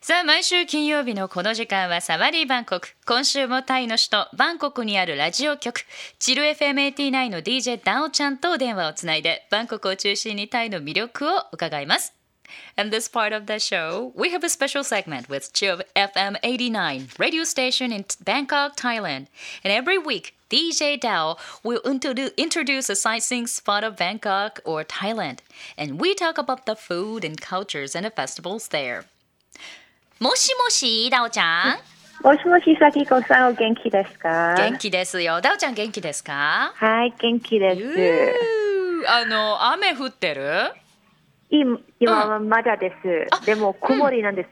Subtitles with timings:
[0.00, 5.80] さあ毎週金曜日のこの時間はサワリーバンコク今週もタイの首都バンコクにあるラジオ局
[6.18, 12.12] チル FM89 の DJ ダオちゃんと電話をつないでバンコクを中心にタイの魅力を伺います
[12.76, 17.08] In this part of the show, we have a special segment with Chill FM 89
[17.18, 19.28] radio station in Bangkok, Thailand.
[19.64, 25.38] And every week, DJ Dao will introdu- introduce a sightseeing spot of Bangkok or Thailand.
[25.78, 29.06] And we talk about the food and cultures and the festivals there.
[30.19, 31.79] もしもし、ダオちゃ
[32.21, 32.25] ん？
[32.25, 34.53] もしもし、さきこさん、お元気ですか？
[34.57, 35.39] 元気ですよ。
[35.39, 36.73] ダオちゃん元気ですか？
[36.75, 37.81] はい、元気です。
[39.07, 40.73] あの、雨降ってる？
[41.49, 43.45] 今今はまだです。
[43.45, 44.49] でも、曇りなんです。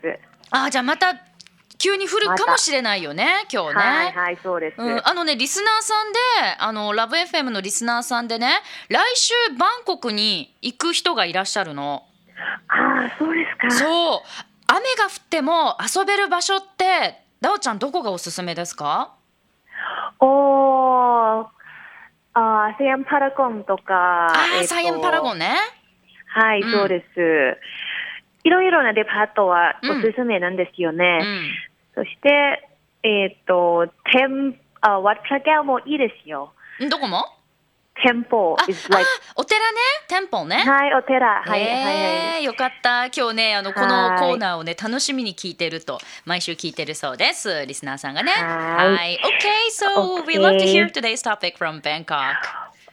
[0.51, 1.13] あ、じゃあまた
[1.77, 3.73] 急に降るかもしれないよね、今日ね。
[3.75, 4.81] はい、はい、そうです。
[4.81, 6.19] うん、あのねリスナーさんで
[6.59, 12.05] あのラブ FM のリスナーさんでね来週バンコクに行く人がいらっしゃるの
[12.69, 13.69] ああ、そうですか。
[13.69, 14.21] そう
[14.67, 19.13] 雨が降っても遊べる場所ってダオちゃんどこがおすすめですか？
[20.19, 21.45] おー、
[22.33, 24.27] あーサイアンパラゴンとか。
[24.27, 25.55] あー、えっとサイエンパラゴンね
[26.27, 27.57] はい、うんそうです。
[28.43, 31.19] いろいろなデパートはうんおすすめなんですようね。
[31.19, 31.23] ん
[31.95, 32.67] そして、
[33.03, 36.53] えっ、と、店、あ、ワッチャギャもいいですよ。
[36.91, 37.25] どこも？
[39.35, 41.41] お寺ね店舗ねはい、お寺。
[41.41, 41.95] はい、はい、はい。
[41.95, 43.87] えーよかった今日ねあのこの
[44.19, 47.65] コーナーをね楽しみに聞いてると毎週聞いてるそうです。
[47.65, 48.31] リスナーさんがね。
[48.31, 50.39] はいはい OK so we Okay.
[50.39, 52.35] love to hear today's topic from Bangkok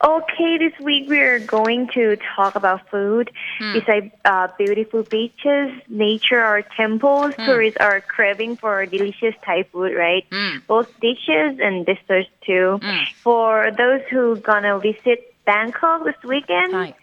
[0.03, 3.31] Okay, this week we're going to talk about food.
[3.59, 10.28] Besides uh, beautiful beaches, nature, or temples, tourists are craving for delicious Thai food, right?
[10.31, 10.67] Mm.
[10.67, 12.81] Both dishes and desserts too.
[13.23, 16.95] For those who gonna visit Bangkok this weekend, はい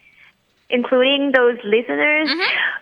[0.72, 2.30] including those listeners,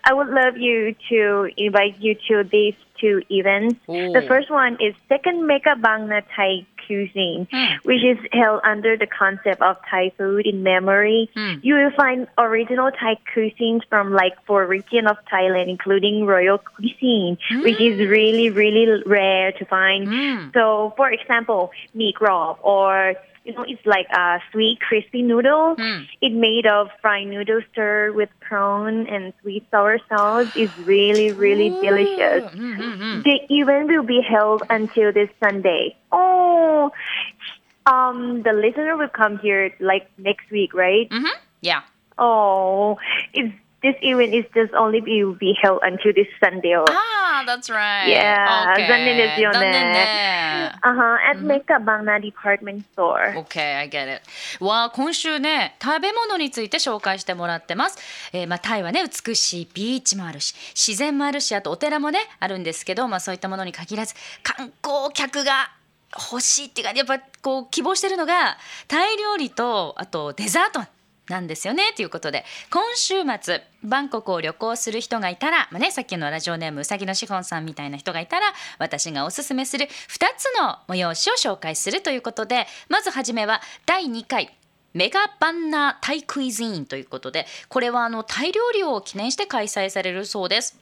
[0.03, 3.79] I would love you to invite you to these two events.
[3.87, 4.13] Oh.
[4.13, 7.47] The first one is Second Mega Bangna Thai Cuisine,
[7.83, 11.29] which is held under the concept of Thai food in memory.
[11.35, 11.55] Hmm.
[11.61, 17.37] You will find original Thai cuisines from like four regions of Thailand, including royal cuisine,
[17.61, 20.07] which is really, really rare to find.
[20.07, 20.53] Mm.
[20.53, 23.13] So, for example, mee grab or
[23.49, 25.75] you know, it's like a sweet crispy noodle.
[25.75, 26.05] Mm.
[26.21, 30.47] It's made of fried noodle stir with prawn and sweet sour sauce.
[30.55, 31.81] It's really, really Ooh.
[31.81, 32.55] delicious.
[32.55, 33.21] Mm-hmm.
[33.23, 35.97] The event will be held until this Sunday.
[36.11, 36.91] Oh,
[37.85, 41.09] um, the listener will come here like next week, right?
[41.09, 41.39] Mm-hmm.
[41.61, 41.81] Yeah.
[42.17, 42.97] Oh,
[43.33, 45.23] it's this event is just only be,
[45.61, 46.75] held until this Sunday.
[46.75, 46.85] Oh.
[46.89, 48.07] ああ、that's right.
[48.09, 48.87] Yeah, Okay.
[48.87, 50.71] 残念ですよね残念ね。
[50.83, 53.35] Uh-huh, at Mecca Bangna department store.
[53.45, 54.63] Okay, I get it.
[54.63, 57.97] わあ、今週ね、食べ物について紹介してもらってます。
[58.33, 65.71] えーまあ、タイはね、美しいビーチもあるし、自然もあるし、あとお寺もね、あるんですけど、まあ、そういったものに限らず、観光客が
[66.31, 68.57] 欲しいっていうか、やっぱこう希望してるのが、
[68.87, 70.98] タイ料理と、あとデザート。
[71.29, 78.47] なんですよねということで今週末バンコクを旅行する人がいたら、まあね、さっきのラジオネームうさぎのしほんさんみたいな人がいたら
[78.77, 79.89] 私がおすすめする2
[80.37, 84.55] つの催しを紹介するということでまずはじめは第2回
[84.93, 90.79] メガバンナータイクイズインということでこれはあのタイ料理を記念して開催されるそうです。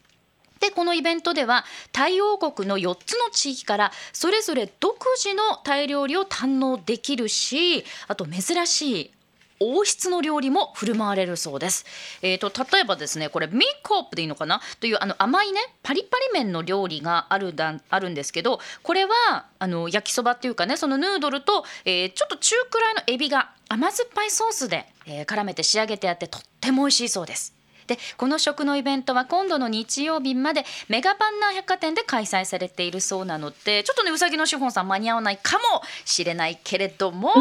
[0.59, 9.11] でこのイベントではタイ王国の4つの地域からそれぞれ独自のタイ料理を堪能できるしあと珍しい
[9.59, 11.85] 王室の料理も振る舞われるそうです。
[12.21, 14.61] えー、と例えばですねこれミーコープでいいのかな？
[14.79, 27.56] というあの甘いねパリパリ麺の料理があるだあるんですけどこれはあの焼きそばっていうかねそのヌードルと、えーちょっと中くらいのエビが甘酸っぱいソースで、えー絡めて仕上げてあってとっても美味しいそうです。
[27.87, 37.33] でこの食のイベントは今度の日曜日までメガパンナー百貨店で開催されているそうなのでちょっとねうさぎの資本さん間に合わないかもしれないけれども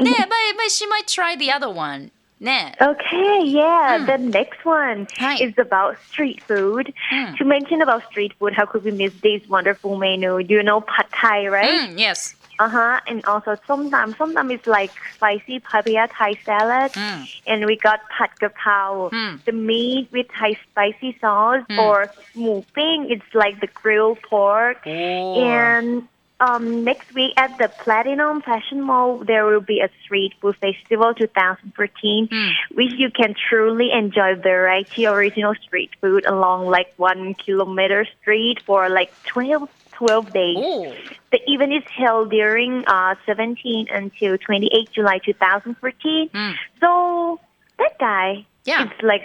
[0.00, 4.04] ね but, but she might try the other one ね Okay, yeah.
[4.04, 5.36] The next one Hi.
[5.36, 6.92] is about street food.
[7.12, 7.36] Mm.
[7.38, 10.38] To mention about street food, how could we miss this wonderful menu?
[10.38, 11.90] You know pad thai, right?
[11.90, 13.00] うん yes Uh huh.
[13.06, 14.14] And also somtam.
[14.14, 16.92] Somtam is like spicy papaya Thai salad.
[16.92, 17.28] Mm.
[17.46, 19.44] And we got pad kapao, Mm.
[19.44, 23.10] the meat with Thai spicy sauce, or mu ping.
[23.10, 24.86] It's like the grilled pork.
[24.86, 26.08] And
[26.40, 31.14] um, next week at the Platinum Fashion Mall, there will be a street food festival
[31.14, 32.28] 2014,
[32.74, 38.88] which you can truly enjoy variety original street food along like one kilometer street for
[38.88, 39.68] like 12,
[39.98, 40.56] 12 days.
[40.58, 40.94] おー
[41.32, 46.30] The event is held during uh, 17 until 28 July 2014.
[46.32, 46.54] Mm.
[46.80, 47.40] So
[47.78, 48.84] that guy Yeah.
[48.84, 49.22] is like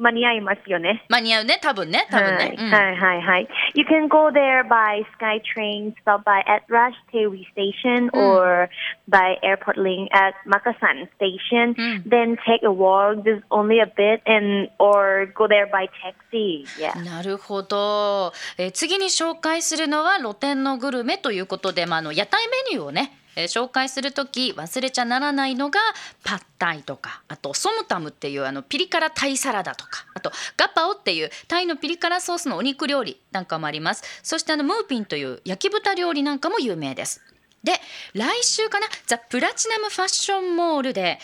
[0.00, 1.04] 間に合いますよね。
[1.08, 2.56] 間に合うね、多分ね、多分ね。
[2.58, 3.48] うんはいはいはい。
[3.74, 8.70] You can go there by SkyTrain, stop by at Rush Tewi Station or
[9.08, 11.74] by Airport Link at Makasan Station.
[12.08, 16.64] Then take a walk just only a bit and or go there by taxi.
[16.78, 16.96] Yeah.
[17.04, 25.80] なるほど、えー次に紹介するのは露天のグルメということで、まあ、あの屋台メニューをね、えー紹介する時忘れちゃならないのが
[26.24, 34.02] パッタイとかあとソムタムっていうあのピリ辛タイサラダとかあとガパオっていうタイのピリ辛ソースのお肉料理なんかもあります。
[34.22, 37.20] そしてあのムーピンという焼き豚料理なんかも有名です。
[37.62, 37.72] で
[38.14, 41.18] 来週かなザ・プラチナムファッションモールで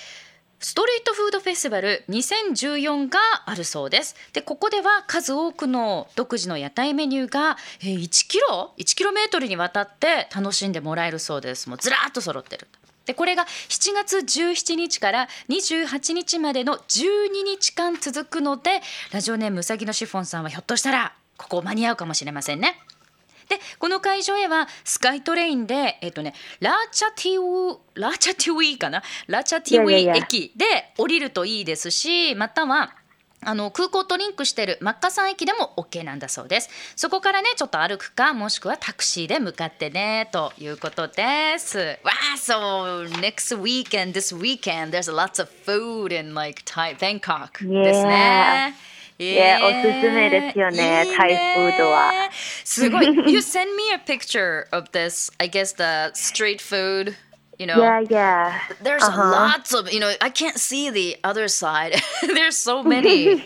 [0.59, 4.17] ストリートフードフェスティバル2014があるそうです。
[4.33, 11.69] で、ここでは数多くの独自の屋台メニューが、1キロ ?1 キロメートルにわたって楽しんでもらえるそうです。
[11.69, 12.69] もうずらっと揃ってる。
[13.05, 18.81] で、これが7月17日から28日までの12日間続くので、
[19.13, 22.81] ラジオネームうさぎのシフォンさんはひょっとしたら、ここ間に合うかもしれませんね。
[23.49, 29.03] でこの会場へはスカイトレインで、えっとね、ラーチャティウラーチャティウィかな？
[29.27, 30.65] ラーチャティウィ駅で
[30.99, 32.95] 降りるといいですしまたは
[33.43, 36.71] あの空港とリンクしているマッカサン駅でも OK なんだそうです。
[36.97, 41.79] そこからねちょっと歩くかもしくはタクシーで向かってねということです。
[41.79, 48.75] わあ so next weekend this weekend there's lots of food in like Thai Bangkok ですね
[49.20, 52.12] Yeah, おすすめですよねいいねタイフードは
[52.64, 57.16] すごい You send me a picture of this I guess the street food
[57.60, 58.54] you know Yeah, yeah.
[58.82, 59.30] there's Uh-huh.
[59.32, 61.94] lots of you know I can't see the other side
[62.34, 63.36] there's so many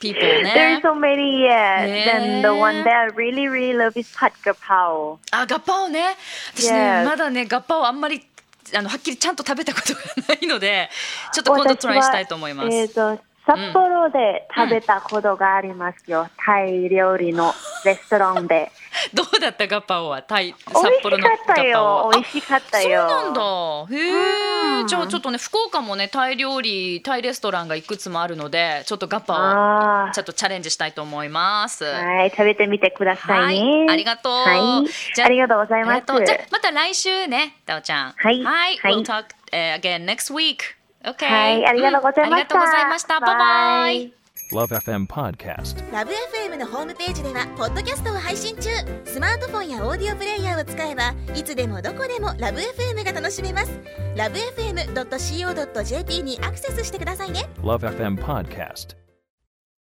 [0.00, 1.86] people There's ね so many, yeah.
[1.86, 2.18] Yeah.
[2.18, 5.18] Then the one that I really, really love is Pat Gapao.
[5.30, 6.16] あガッパオね
[6.56, 7.04] 私ね Yes.
[7.04, 8.26] まだねガッパオあんまり
[8.74, 10.00] あのはっきりちゃんと食べたことが
[10.34, 10.88] ないので
[11.32, 16.27] ちょっと今度トライしたいと思いますえっ、と、 札幌で食べたことがありますよ。
[16.45, 17.53] タイ料理の
[17.85, 18.71] レストランで。
[19.13, 19.67] どうだった？
[19.67, 20.21] ガッパオは？
[20.21, 22.11] タイ美札幌のガッパオったよ。
[22.13, 23.07] あ美味しかったよ。
[23.09, 23.41] そうなんだ。
[23.95, 24.85] へえ。
[24.85, 31.87] じゃあちょっとね福岡もねタイ料理タイレストランがいくつもあるのでちょっとガッパあをちょっとチャレンジしたいと思います。
[31.87, 31.99] あ。
[32.05, 33.77] はい、食べてみてくださいね。
[33.85, 38.11] はいありがとうはいじゃあありがとうございますじゃあまた来週ねタオちゃん。
[38.17, 38.77] はいはい。
[38.77, 40.76] はい We'll talk、uh, again next week.
[41.07, 41.25] Okay.
[41.29, 42.29] はい、ありがとうございました。
[42.29, 43.19] うんありがとうございました。
[43.19, 44.17] バイバイ。
[44.51, 45.91] Love FM Podcast.
[45.91, 48.69] ラブ f m のホームページではポッドキャストを配信中
[49.03, 53.71] スマートフォンやオーディオプレイヤーを使えばいつでもどこでもラブ f m が楽しめます
[54.15, 59.06] ラブ FM.co.jp にアクセスしてくださいね Love FM Podcast.